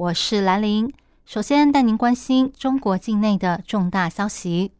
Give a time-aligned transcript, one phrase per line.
[0.00, 0.90] 我是兰玲。
[1.26, 4.72] 首先带您关心中国境内的重大消息。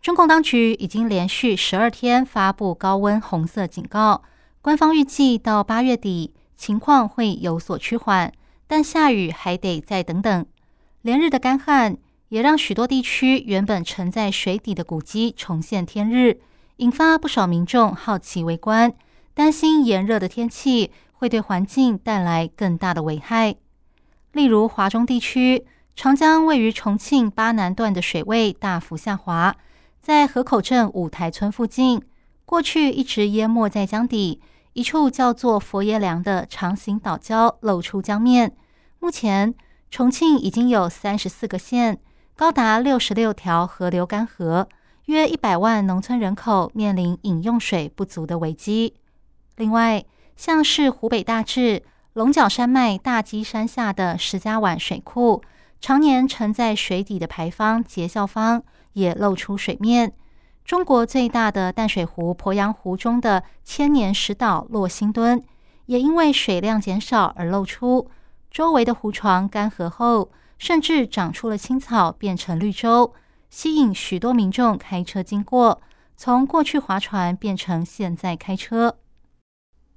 [0.00, 4.22] 中共当局已经连续十二天发布高温红色警告，
[4.62, 8.32] 官方预计到八月底情况会有所趋缓，
[8.66, 10.46] 但下雨还得再等等。
[11.02, 11.98] 连日的干旱
[12.30, 16.40] 也让许多地区原本沉在水底的古迹重现天日，
[16.78, 18.94] 引发不少民众好奇围观，
[19.34, 20.90] 担心炎热的天气。
[21.20, 23.56] 会对环境带来更大的危害。
[24.32, 29.56] 例如，华中地区长江位于重庆巴南段的水位大幅下滑，
[30.00, 32.02] 在河口镇五台村附近，
[32.44, 34.40] 过去一直淹没在江底，
[34.74, 38.54] 一处叫做佛爷梁的长形岛礁露出江面。
[39.00, 39.54] 目前，
[39.90, 41.98] 重庆已经有三十四个县，
[42.36, 44.66] 高达六十六条河流干涸，
[45.06, 48.94] 约一百万农村人口面临饮用水不足的危机。
[49.56, 50.04] 另外，
[50.36, 51.82] 像是湖北大治
[52.18, 55.40] 龙角山脉大基山下的石家湾水库，
[55.80, 58.60] 常年沉在水底的牌坊节孝坊
[58.94, 60.12] 也露出水面。
[60.64, 65.40] 中国最大的淡水湖鄱阳湖中的千年石岛落星墩，
[65.86, 68.10] 也因为水量减少而露出。
[68.50, 73.14] 周围的湖床干涸后，甚至长出了青草，变成绿洲，
[73.48, 75.80] 吸引许多民众开车经过。
[76.16, 78.96] 从过去划船变成现在开车。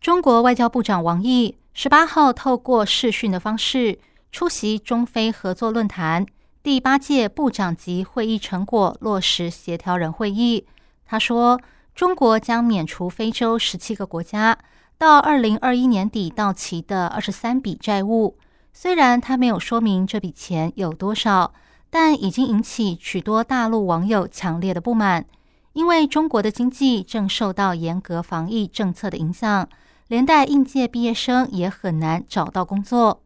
[0.00, 3.98] 中国外交部长王毅十八号透过视讯的方式
[4.30, 6.24] 出席中非合作论坛
[6.62, 10.64] 第八届部长级会议成果落实协调人会议。
[11.04, 11.60] 他说，
[11.96, 14.56] 中国将免除非洲十七个国家
[14.96, 18.36] 到二零二一年底到期的二十三笔债务。
[18.72, 21.52] 虽然他没有说明这笔钱有多少，
[21.90, 25.26] 但已经引起许多大陆网友强烈的不满，
[25.72, 29.68] 因为中国的经济正受到严格防疫政策的影响。
[30.08, 33.22] 连带应届毕业生也很难找到工作。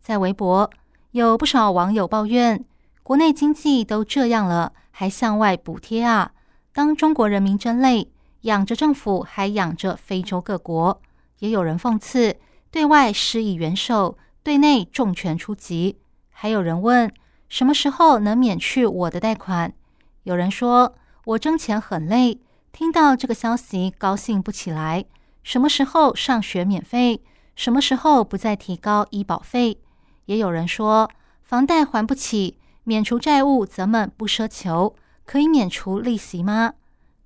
[0.00, 0.70] 在微博，
[1.10, 2.64] 有不少网友抱怨：
[3.02, 6.32] 国内经济都这样了，还向外补贴啊？
[6.72, 8.08] 当中国人民真累，
[8.42, 11.02] 养着政府还养着非洲各国。
[11.40, 12.36] 也有人讽刺：
[12.70, 15.98] 对外施以援手，对内重拳出击。
[16.30, 17.12] 还有人问：
[17.48, 19.72] 什么时候能免去我的贷款？
[20.22, 22.38] 有人说：我挣钱很累，
[22.70, 25.04] 听到这个消息高兴不起来。
[25.50, 27.22] 什么时候上学免费？
[27.56, 29.78] 什么时候不再提高医保费？
[30.26, 31.10] 也有人说，
[31.42, 34.94] 房贷还不起，免除债务，咱们不奢求，
[35.24, 36.74] 可以免除利息吗？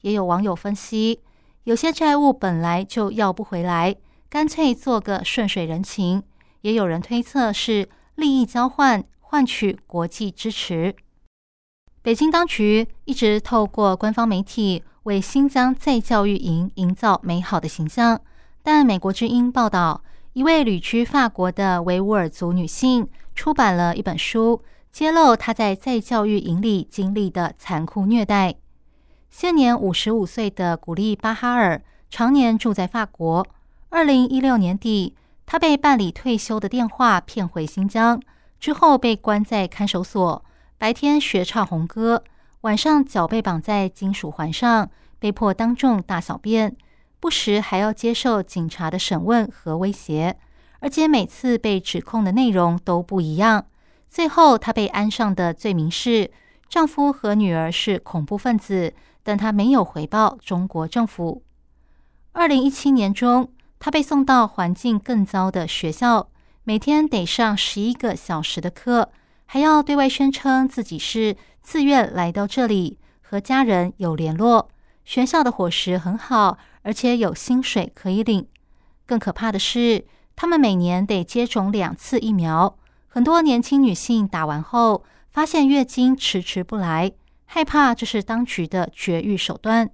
[0.00, 1.20] 也有网友分析，
[1.64, 3.94] 有些债务本来就要不回来，
[4.30, 6.22] 干脆做个顺水人情。
[6.62, 10.96] 也有人推测是利益交换，换取国际支持。
[12.00, 14.82] 北京当局一直透过官方媒体。
[15.04, 18.20] 为新疆再教育营营造美好的形象，
[18.62, 28.54] 但美国之音报道，一位旅居法国的维吾尔族女性出版了一本书，揭露她在再教育营里经历的残酷虐待。
[29.30, 33.46] 现年五十五岁的古丽巴哈尔常年住在法国。
[33.90, 35.14] 二零一六年底，
[35.44, 38.22] 她被办理退休的电话骗回新疆，
[38.58, 40.42] 之后被关在看守所，
[40.78, 42.24] 白天学唱红歌。
[42.64, 46.74] 晚上脚被绑在金属环上，被迫当众大小便，
[47.20, 50.38] 不时还要接受警察的审问和威胁，
[50.80, 53.66] 而且每次被指控的内容都不一样。
[54.08, 56.30] 最后，她被安上的罪名是
[56.66, 61.42] 丈夫和女儿是恐怖分子，但她没有回报中国政府。
[62.32, 66.30] 二零一七年中，她被送到环境更糟的学校，
[66.62, 69.10] 每天得上十一个小时的课，
[69.44, 71.36] 还要对外宣称自己是。
[71.64, 74.70] 自愿来到这里，和家人有联络。
[75.04, 78.46] 学校的伙食很好，而且有薪水可以领。
[79.06, 80.04] 更可怕的是，
[80.36, 82.76] 他们每年得接种两次疫苗。
[83.08, 87.10] 很多年轻女性打完后，发现月经迟迟不来，
[87.46, 89.90] 害怕这是当局的绝育手段。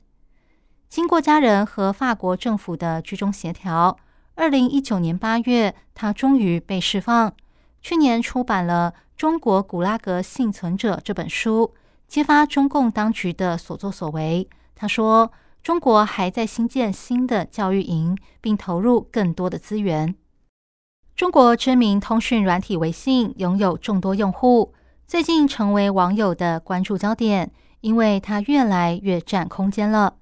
[0.88, 3.96] 经过家人和法国政府的居中协调，
[4.34, 7.32] 二零一九年八月，她终于被释放。
[7.81, 8.94] 去年出版了。
[9.23, 11.75] 《中国古拉格幸存者》这本书
[12.09, 14.49] 揭发中共当局的所作所为。
[14.75, 15.31] 他说
[15.62, 20.15] ：“中国还在新建新的教育营，并投入更多的资源。”
[21.15, 24.73] 中国知名通讯软体微信拥有众多用户，
[25.06, 27.53] 最近成为网友的关注焦点，
[27.83, 30.15] 因为它越来越占空间了。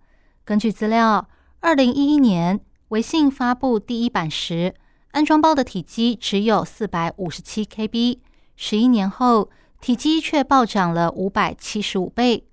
[0.45, 1.29] 根据资料，
[1.61, 2.59] 二零一一年
[2.89, 4.75] 微信发布第一版时，
[5.13, 8.19] 安装包的体积只有四百五十七 KB，
[8.57, 9.49] 十一年后，
[9.81, 12.45] 体积却暴涨了五百七十五倍。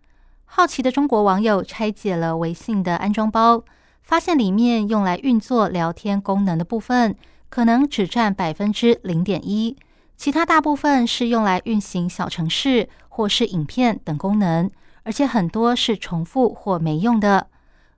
[0.46, 3.64] 好奇的中国网友拆解了微信的安装包，
[4.02, 7.16] 发现里面用来运作聊天功能的部分。
[7.48, 9.78] 可能只占百分之零点一，
[10.18, 14.70] 其他大部分是用来运行小程式或是影片等功能，
[15.04, 17.48] 而且很多是重复或没用的。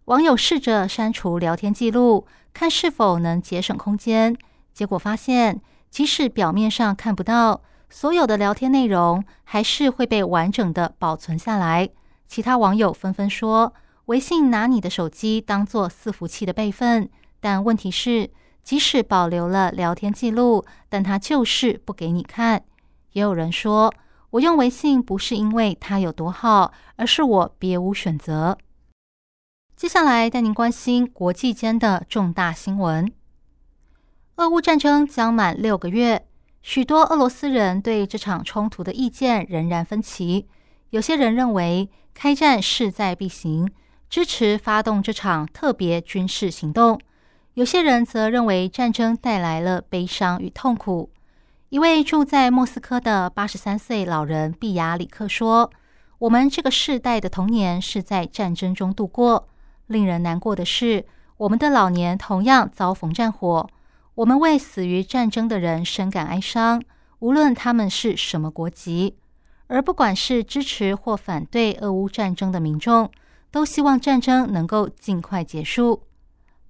[0.08, 4.34] 网友试着删除聊天记录，看是否能节省空间，
[4.74, 5.60] 结果发现，
[5.90, 11.90] 即使表面上看不到，所有的聊天内容还是会被完整的保存下来。
[12.26, 13.74] 其他网友纷纷说，
[14.06, 17.10] 微信拿你的手机当做伺服器的备份，
[17.42, 18.30] 但问题是。
[18.64, 22.64] 即使保留了聊天记录，但它就是不给你看。
[23.14, 23.94] 也有人说，
[24.32, 28.58] 我用微信不是因为它有多好，而是我别无选择。
[29.78, 33.14] 接下来带您关心国际间的重大新闻：
[34.38, 36.26] 俄乌战争将满六个月，
[36.64, 40.48] 许多俄罗斯人对这场冲突的意见仍然分歧。
[40.90, 43.72] 有些人认为开战势在必行，
[44.10, 47.00] 支持发动这场特别军事行动。
[47.54, 51.12] 有些人则认为战争带来了悲伤与痛苦。
[51.70, 55.70] 一位住在莫斯科的八十三岁老人毕亚里克说
[56.18, 59.48] ：“我们这个世代的童年是在战争中度过。
[59.88, 61.06] 令人难过的是，
[61.38, 63.70] 我们的老年同样遭逢战火。
[64.16, 66.82] 我们为死于战争的人深感哀伤，
[67.20, 69.16] 无论他们是什么国籍。
[69.68, 73.12] 而不管是支持或反对俄乌战争的民众，
[73.52, 76.04] 都希望战争能够尽快结束。”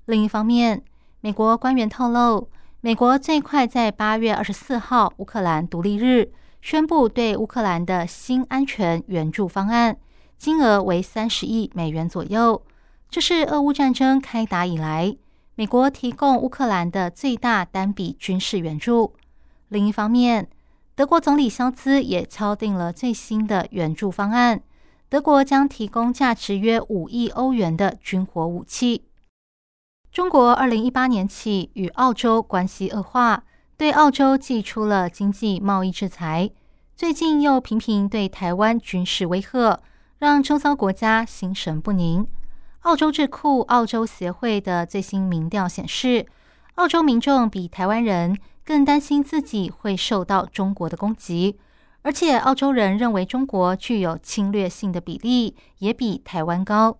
[0.05, 0.83] 另一方面，
[1.21, 2.49] 美国官员透露，
[2.81, 6.31] 美国最快在八月二十四号乌克兰独立日
[6.61, 9.97] 宣布对乌克兰的新安全援助方案，
[10.37, 12.61] 金额为三十亿美元左右。
[13.09, 15.15] 这是俄乌战争开打以来，
[15.55, 19.13] 美国提供乌克兰的最大单笔军事援助。
[19.69, 20.49] 另一方面，
[20.93, 24.61] 德国总理肖兹也敲定了最新的援助方案，
[25.09, 29.03] 德国将提供价值约五亿欧元的军火武器。
[30.11, 33.43] 中国二零一八年起与澳洲关系恶化，
[33.77, 36.49] 对澳洲寄出了经济贸易制裁。
[36.95, 39.79] 最近又频频对台湾军事威吓，
[40.17, 42.27] 让周遭国家心神不宁。
[42.87, 46.25] 澳洲智库澳洲协会的最新民调显示，
[46.75, 51.59] 澳洲民众比台湾人更担心自己会受到中国的攻击，
[52.03, 56.97] 而且澳洲人认为中国具有侵略性的比例也比台湾高。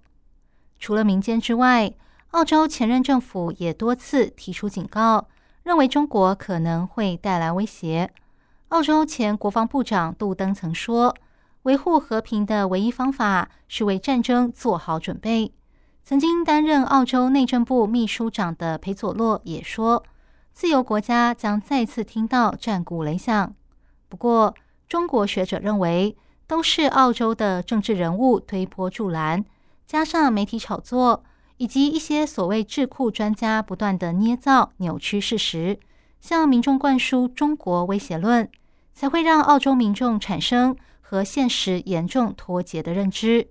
[0.77, 1.93] 除了民间之外，
[2.31, 5.29] 澳洲前任政府也多次提出警告，
[5.63, 8.11] 认为中国可能会带来威胁。
[8.67, 11.15] 澳洲前国防部长杜登曾说
[11.63, 15.53] ：“维护和平的唯一方法是为战争做好准备。”
[16.07, 20.05] 曾经担任澳洲内政部秘书长的裴佐洛也说
[20.55, 23.53] ：“自由国家将再次听到战鼓擂响。”
[24.07, 24.55] 不过，
[24.87, 26.15] 中国学者认为，
[26.47, 29.43] 都是澳洲的政治人物推波助澜，
[29.85, 31.25] 加上媒体炒作。
[31.57, 35.77] 以及一些所谓智库专家不断的捏造、扭曲事实，
[36.21, 38.49] 向民众灌输中国威胁论，
[38.93, 43.49] 才会让澳洲民众产生和现实严重脱节的认知。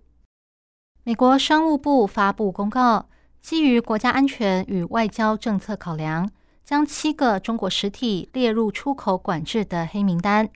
[1.06, 3.06] 美国商务部发布公告，
[3.40, 6.28] 基于国家安全与外交政策考量，
[6.64, 10.48] 将七个中国实体列入出口管制的黑名单。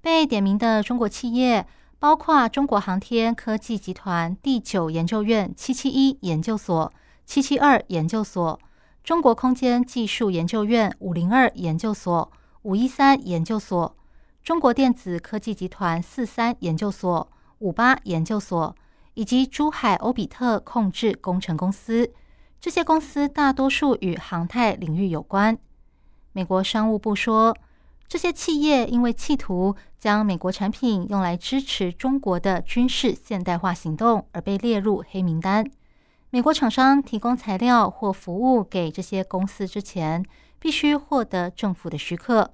[0.00, 1.66] 被点名的中国企业
[1.98, 6.90] 包括中国航天科技集团第九研究院七七一研究所。
[7.26, 8.58] 七七二研究所、
[9.04, 13.94] 中国空间技术研究院五零二研究所、五一三研究所、
[14.42, 18.74] 中国电子科技集团四三研究所、五八研究所
[19.18, 22.12] 以及珠海欧比特控制工程公司，
[22.60, 25.58] 这些公司大多数与航太领域有关。
[26.30, 27.56] 美国商务部说，
[28.06, 35.68] 这些企业因为企图将美国产品用来支持中国的军事现代化行动，而被列入黑名单。
[36.30, 40.24] 美国厂商提供材料或服务给这些公司之前，
[40.60, 42.52] 必须获得政府的许可。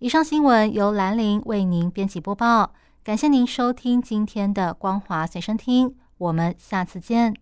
[0.00, 2.74] 以上新闻由兰陵为您编辑播报，
[3.06, 7.36] 感谢您收听今天的光华随身听，我们下次见。